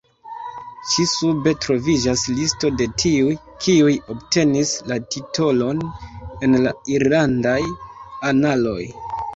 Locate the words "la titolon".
4.93-5.85